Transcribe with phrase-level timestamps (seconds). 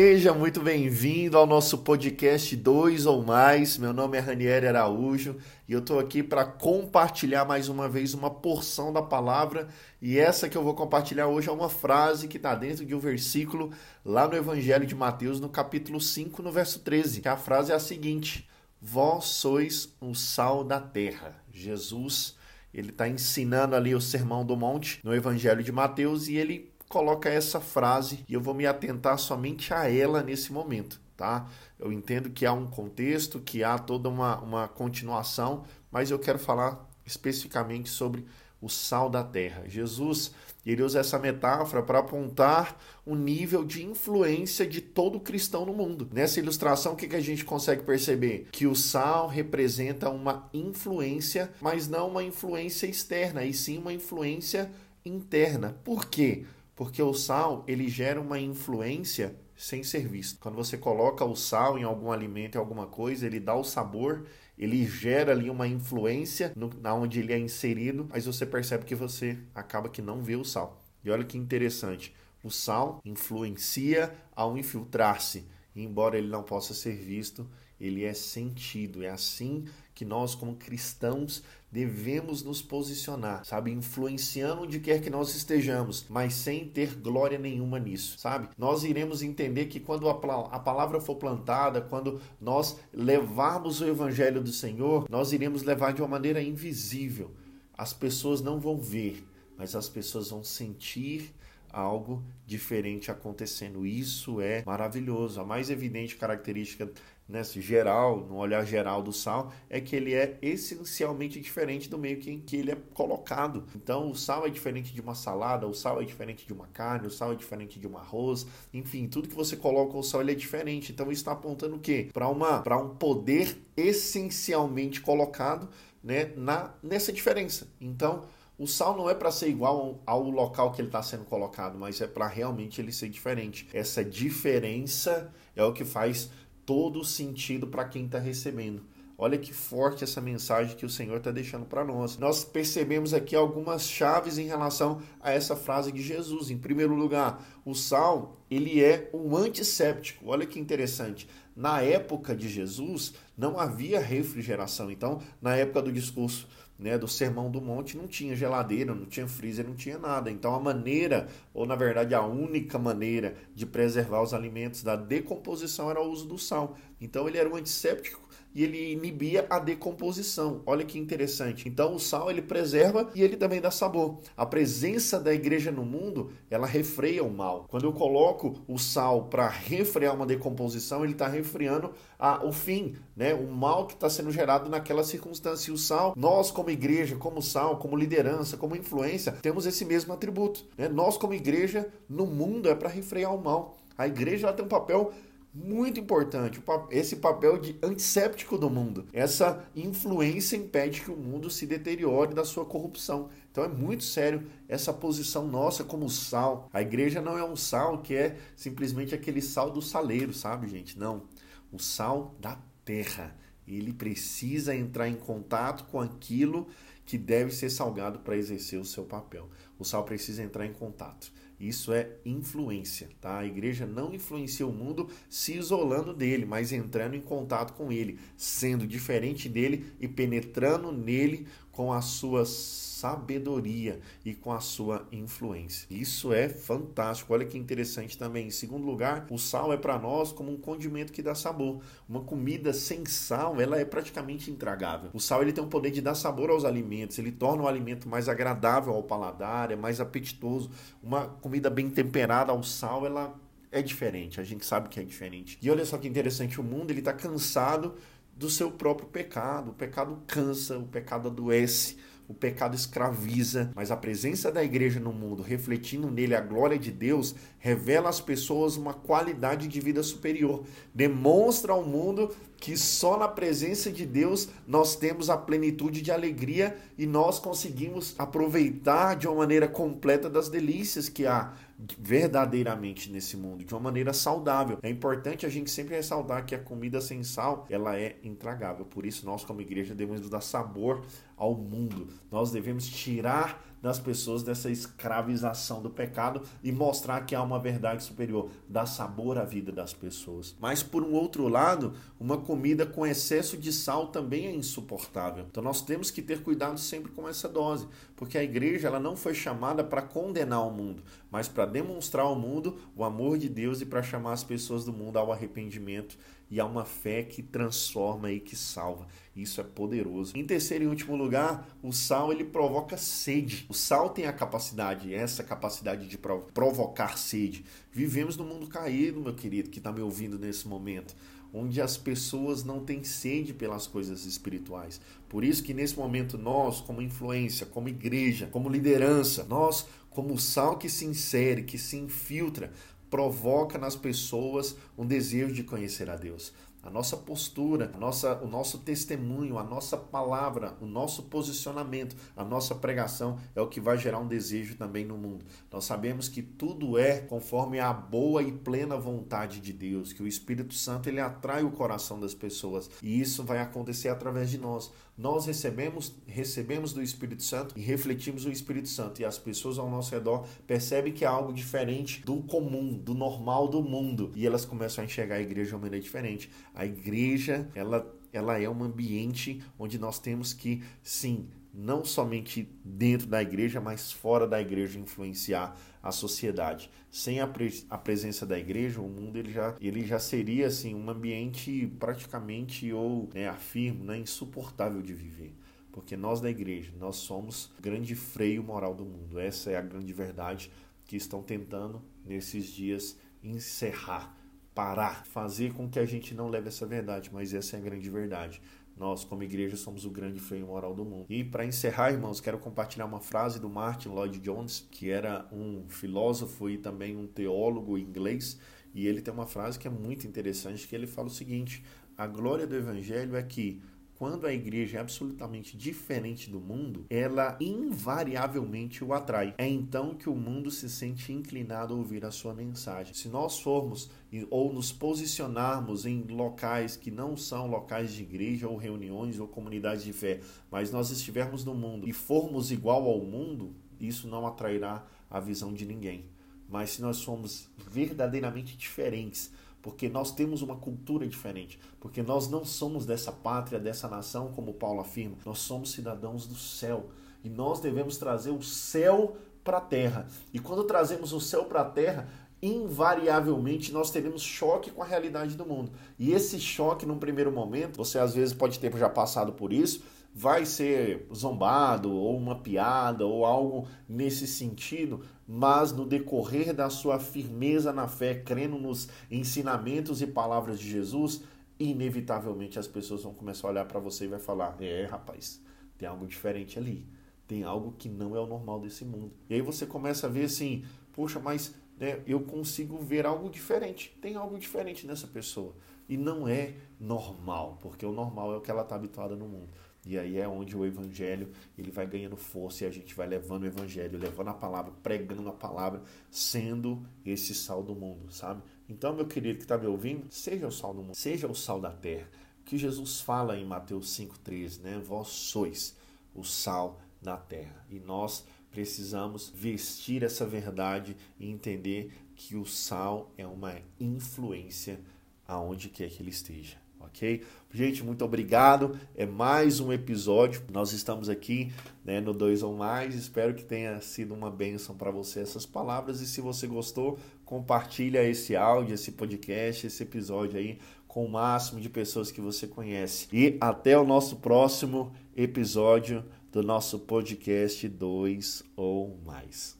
[0.00, 3.76] Seja muito bem-vindo ao nosso podcast Dois ou Mais.
[3.76, 8.30] Meu nome é Ranieri Araújo e eu estou aqui para compartilhar mais uma vez uma
[8.30, 9.66] porção da palavra.
[10.00, 13.00] E essa que eu vou compartilhar hoje é uma frase que está dentro de um
[13.00, 13.72] versículo
[14.04, 17.20] lá no Evangelho de Mateus, no capítulo 5, no verso 13.
[17.20, 18.48] Que a frase é a seguinte:
[18.80, 21.34] Vós sois o sal da terra.
[21.52, 22.36] Jesus,
[22.72, 27.28] ele está ensinando ali o Sermão do Monte no Evangelho de Mateus e ele coloca
[27.28, 31.46] essa frase e eu vou me atentar somente a ela nesse momento, tá?
[31.78, 36.38] Eu entendo que há um contexto, que há toda uma, uma continuação, mas eu quero
[36.38, 38.26] falar especificamente sobre
[38.60, 39.64] o sal da terra.
[39.68, 40.32] Jesus,
[40.66, 42.76] ele usa essa metáfora para apontar
[43.06, 46.08] o nível de influência de todo cristão no mundo.
[46.12, 48.48] Nessa ilustração, o que, que a gente consegue perceber?
[48.50, 54.70] Que o sal representa uma influência, mas não uma influência externa, e sim uma influência
[55.04, 55.76] interna.
[55.84, 56.44] Por quê?
[56.78, 60.38] Porque o sal ele gera uma influência sem ser visto.
[60.38, 64.28] Quando você coloca o sal em algum alimento, em alguma coisa, ele dá o sabor,
[64.56, 68.94] ele gera ali uma influência no, na onde ele é inserido, mas você percebe que
[68.94, 70.80] você acaba que não vê o sal.
[71.04, 77.44] E olha que interessante, o sal influencia ao infiltrar-se, embora ele não possa ser visto,
[77.80, 79.02] ele é sentido.
[79.02, 79.64] É assim
[79.98, 83.72] que nós, como cristãos, devemos nos posicionar, sabe?
[83.72, 88.48] Influenciando onde quer que nós estejamos, mas sem ter glória nenhuma nisso, sabe?
[88.56, 94.52] Nós iremos entender que quando a, palavra for plantada, quando nós levarmos o evangelho do
[94.52, 97.32] Senhor, nós iremos levar de uma maneira invisível.
[97.76, 99.26] As pessoas não vão ver,
[99.56, 101.34] mas as pessoas vão sentir
[101.72, 103.84] algo diferente acontecendo.
[103.84, 105.40] Isso é maravilhoso.
[105.40, 106.88] A mais evidente característica
[107.28, 112.18] né, geral, no olhar geral do sal, é que ele é essencialmente diferente do meio
[112.28, 113.64] em que ele é colocado.
[113.76, 117.06] Então, o sal é diferente de uma salada, o sal é diferente de uma carne,
[117.06, 120.32] o sal é diferente de um arroz, enfim, tudo que você coloca o sal ele
[120.32, 120.90] é diferente.
[120.90, 122.08] Então, está apontando o quê?
[122.12, 125.68] Para uma para um poder essencialmente colocado,
[126.02, 127.68] né, na nessa diferença.
[127.80, 128.24] Então,
[128.58, 132.00] o sal não é para ser igual ao local que ele está sendo colocado, mas
[132.00, 133.68] é para realmente ele ser diferente.
[133.72, 136.30] Essa diferença é o que faz
[136.68, 138.82] todo sentido para quem está recebendo.
[139.16, 142.18] Olha que forte essa mensagem que o Senhor está deixando para nós.
[142.18, 146.50] Nós percebemos aqui algumas chaves em relação a essa frase de Jesus.
[146.50, 150.26] Em primeiro lugar, o sal ele é um antisséptico.
[150.28, 151.26] Olha que interessante.
[151.56, 154.90] Na época de Jesus não havia refrigeração.
[154.90, 156.46] Então, na época do discurso
[156.78, 160.30] né, do Sermão do Monte não tinha geladeira, não tinha freezer, não tinha nada.
[160.30, 165.90] Então a maneira, ou na verdade a única maneira de preservar os alimentos da decomposição
[165.90, 166.76] era o uso do sal.
[167.00, 170.62] Então ele era um antisséptico e ele inibia a decomposição.
[170.66, 171.68] Olha que interessante.
[171.68, 174.18] Então o sal ele preserva e ele também dá sabor.
[174.36, 177.66] A presença da igreja no mundo, ela refreia o mal.
[177.68, 182.96] Quando eu coloco o sal para refrear uma decomposição, ele está refreando a, o fim,
[183.16, 183.34] né?
[183.34, 185.70] O mal que está sendo gerado naquela circunstância.
[185.70, 190.12] E o sal, nós como igreja, como sal, como liderança, como influência, temos esse mesmo
[190.12, 190.64] atributo.
[190.76, 190.88] Né?
[190.88, 193.76] Nós como igreja no mundo é para refrear o mal.
[193.98, 195.12] A igreja ela tem um papel
[195.52, 199.06] muito importante, esse papel de antisséptico do mundo.
[199.12, 203.30] Essa influência impede que o mundo se deteriore da sua corrupção.
[203.50, 206.68] Então é muito sério essa posição nossa como sal.
[206.72, 210.98] A igreja não é um sal que é simplesmente aquele sal do saleiro, sabe, gente?
[210.98, 211.24] Não.
[211.72, 213.36] O sal da terra.
[213.66, 216.68] Ele precisa entrar em contato com aquilo
[217.04, 219.48] que deve ser salgado para exercer o seu papel.
[219.78, 221.32] O sal precisa entrar em contato.
[221.60, 223.38] Isso é influência, tá?
[223.38, 228.18] A igreja não influencia o mundo se isolando dele, mas entrando em contato com ele,
[228.36, 235.86] sendo diferente dele e penetrando nele com as suas sabedoria e com a sua influência.
[235.88, 237.32] Isso é fantástico.
[237.32, 238.48] Olha que interessante também.
[238.48, 241.80] Em segundo lugar, o sal é para nós como um condimento que dá sabor.
[242.08, 245.10] Uma comida sem sal, ela é praticamente intragável.
[245.14, 248.08] O sal ele tem o poder de dar sabor aos alimentos, ele torna o alimento
[248.08, 250.70] mais agradável ao paladar, é mais apetitoso.
[251.00, 253.38] Uma comida bem temperada ao sal, ela
[253.70, 254.40] é diferente.
[254.40, 255.56] A gente sabe que é diferente.
[255.62, 257.94] E olha só que interessante, o mundo ele está cansado
[258.34, 259.70] do seu próprio pecado.
[259.70, 261.96] O pecado cansa, o pecado adoece
[262.28, 266.92] o pecado escraviza, mas a presença da igreja no mundo, refletindo nele a glória de
[266.92, 270.62] Deus, revela às pessoas uma qualidade de vida superior.
[270.94, 276.76] Demonstra ao mundo que só na presença de Deus nós temos a plenitude de alegria
[276.98, 281.54] e nós conseguimos aproveitar de uma maneira completa das delícias que há
[281.98, 284.78] verdadeiramente nesse mundo, de uma maneira saudável.
[284.82, 288.84] É importante a gente sempre ressaltar que a comida sem sal, ela é intragável.
[288.84, 291.04] Por isso nós como igreja devemos dar sabor
[291.36, 292.08] ao mundo.
[292.30, 298.02] Nós devemos tirar das pessoas dessa escravização do pecado e mostrar que há uma verdade
[298.02, 300.56] superior, dar sabor à vida das pessoas.
[300.60, 305.46] Mas por um outro lado, uma comida com excesso de sal também é insuportável.
[305.50, 307.86] Então nós temos que ter cuidado sempre com essa dose,
[308.16, 312.36] porque a igreja ela não foi chamada para condenar o mundo, mas para demonstrar ao
[312.36, 316.16] mundo o amor de Deus e para chamar as pessoas do mundo ao arrependimento
[316.50, 319.06] e a uma fé que transforma e que salva.
[319.36, 320.36] Isso é poderoso.
[320.36, 323.66] Em terceiro e último lugar, o sal ele provoca sede.
[323.68, 327.64] O sal tem a capacidade, essa capacidade de provocar sede.
[327.92, 331.14] Vivemos no mundo caído, meu querido, que está me ouvindo nesse momento
[331.52, 335.00] onde as pessoas não têm sede pelas coisas espirituais.
[335.28, 340.76] Por isso que nesse momento nós, como influência, como igreja, como liderança, nós, como sal
[340.76, 342.72] que se insere, que se infiltra,
[343.10, 346.52] provoca nas pessoas um desejo de conhecer a Deus.
[346.82, 352.44] A nossa postura, a nossa, o nosso testemunho, a nossa palavra, o nosso posicionamento, a
[352.44, 355.44] nossa pregação é o que vai gerar um desejo também no mundo.
[355.72, 360.26] Nós sabemos que tudo é conforme a boa e plena vontade de Deus, que o
[360.26, 364.90] Espírito Santo ele atrai o coração das pessoas e isso vai acontecer através de nós.
[365.18, 369.90] Nós recebemos, recebemos do Espírito Santo e refletimos o Espírito Santo e as pessoas ao
[369.90, 374.64] nosso redor percebem que é algo diferente do comum, do normal do mundo e elas
[374.64, 376.48] começam a enxergar a igreja de uma maneira diferente.
[376.78, 383.26] A igreja, ela, ela é um ambiente onde nós temos que, sim, não somente dentro
[383.26, 386.88] da igreja, mas fora da igreja influenciar a sociedade.
[387.10, 387.50] Sem a,
[387.90, 392.92] a presença da igreja, o mundo ele já, ele já seria assim um ambiente praticamente
[392.92, 395.52] ou né, afirmo, né, insuportável de viver.
[395.90, 399.40] Porque nós da igreja, nós somos grande freio moral do mundo.
[399.40, 400.70] Essa é a grande verdade
[401.04, 404.37] que estão tentando nesses dias encerrar
[404.78, 408.08] parar, fazer com que a gente não leve essa verdade, mas essa é a grande
[408.08, 408.62] verdade.
[408.96, 411.26] Nós, como igreja, somos o grande freio moral do mundo.
[411.28, 415.88] E para encerrar, irmãos, quero compartilhar uma frase do Martin Lloyd Jones, que era um
[415.88, 418.60] filósofo e também um teólogo inglês,
[418.94, 421.82] e ele tem uma frase que é muito interessante, que ele fala o seguinte:
[422.16, 423.82] a glória do evangelho é que
[424.18, 429.54] quando a igreja é absolutamente diferente do mundo, ela invariavelmente o atrai.
[429.56, 433.14] É então que o mundo se sente inclinado a ouvir a sua mensagem.
[433.14, 434.10] Se nós formos
[434.50, 440.02] ou nos posicionarmos em locais que não são locais de igreja ou reuniões ou comunidades
[440.02, 445.06] de fé, mas nós estivermos no mundo e formos igual ao mundo, isso não atrairá
[445.30, 446.24] a visão de ninguém.
[446.68, 449.52] Mas se nós somos verdadeiramente diferentes,
[449.82, 454.74] porque nós temos uma cultura diferente, porque nós não somos dessa pátria, dessa nação, como
[454.74, 457.10] Paulo afirma, nós somos cidadãos do céu
[457.44, 460.26] e nós devemos trazer o céu para a terra.
[460.52, 462.28] E quando trazemos o céu para a terra,
[462.60, 465.92] invariavelmente nós teremos choque com a realidade do mundo.
[466.18, 470.02] E esse choque, num primeiro momento, você às vezes pode ter já passado por isso,
[470.38, 477.18] vai ser zombado ou uma piada ou algo nesse sentido, mas no decorrer da sua
[477.18, 481.42] firmeza na fé, crendo nos ensinamentos e palavras de Jesus,
[481.76, 485.60] inevitavelmente as pessoas vão começar a olhar para você e vai falar: "É, rapaz,
[485.96, 487.04] tem algo diferente ali.
[487.48, 489.32] Tem algo que não é o normal desse mundo".
[489.50, 494.16] E aí você começa a ver assim: "Poxa, mas né, eu consigo ver algo diferente.
[494.22, 495.74] Tem algo diferente nessa pessoa.
[496.08, 499.68] E não é normal, porque o normal é o que ela está habituada no mundo.
[500.06, 503.64] E aí é onde o evangelho ele vai ganhando força e a gente vai levando
[503.64, 508.62] o evangelho, levando a palavra, pregando a palavra, sendo esse sal do mundo, sabe?
[508.88, 511.80] Então, meu querido que está me ouvindo, seja o sal do mundo, seja o sal
[511.80, 512.28] da terra.
[512.64, 514.98] Que Jesus fala em Mateus 5,13, né?
[515.04, 515.96] Vós sois
[516.34, 517.84] o sal da terra.
[517.90, 525.00] E nós precisamos vestir essa verdade e entender que o sal é uma influência
[525.46, 527.42] aonde quer que ele esteja ok?
[527.72, 528.98] Gente, muito obrigado.
[529.14, 530.62] É mais um episódio.
[530.72, 531.72] Nós estamos aqui
[532.04, 533.14] né, no Dois ou Mais.
[533.14, 536.20] Espero que tenha sido uma bênção para você essas palavras.
[536.20, 541.80] E se você gostou, compartilha esse áudio, esse podcast, esse episódio aí com o máximo
[541.80, 543.26] de pessoas que você conhece.
[543.32, 549.76] E até o nosso próximo episódio do nosso podcast Dois ou Mais.